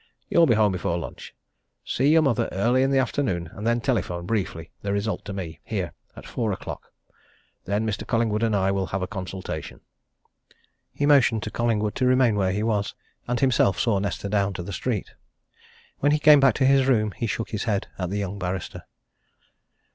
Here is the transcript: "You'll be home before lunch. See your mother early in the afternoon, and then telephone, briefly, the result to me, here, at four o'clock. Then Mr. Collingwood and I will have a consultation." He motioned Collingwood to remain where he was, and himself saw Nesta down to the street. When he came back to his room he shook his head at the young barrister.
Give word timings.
"You'll 0.29 0.47
be 0.47 0.55
home 0.55 0.71
before 0.71 0.97
lunch. 0.97 1.35
See 1.85 2.07
your 2.09 2.23
mother 2.23 2.49
early 2.51 2.81
in 2.81 2.89
the 2.89 2.97
afternoon, 2.97 3.51
and 3.53 3.67
then 3.67 3.79
telephone, 3.79 4.25
briefly, 4.25 4.71
the 4.81 4.91
result 4.91 5.23
to 5.25 5.31
me, 5.31 5.59
here, 5.63 5.93
at 6.15 6.25
four 6.25 6.51
o'clock. 6.51 6.91
Then 7.65 7.85
Mr. 7.85 8.07
Collingwood 8.07 8.41
and 8.41 8.55
I 8.55 8.71
will 8.71 8.87
have 8.87 9.03
a 9.03 9.07
consultation." 9.07 9.81
He 10.91 11.05
motioned 11.05 11.45
Collingwood 11.53 11.93
to 11.93 12.07
remain 12.07 12.33
where 12.35 12.51
he 12.51 12.63
was, 12.63 12.95
and 13.27 13.39
himself 13.39 13.77
saw 13.79 13.99
Nesta 13.99 14.27
down 14.27 14.53
to 14.53 14.63
the 14.63 14.73
street. 14.73 15.11
When 15.99 16.11
he 16.11 16.17
came 16.17 16.39
back 16.39 16.55
to 16.55 16.65
his 16.65 16.87
room 16.87 17.11
he 17.11 17.27
shook 17.27 17.51
his 17.51 17.65
head 17.65 17.85
at 17.99 18.09
the 18.09 18.17
young 18.17 18.39
barrister. 18.39 18.85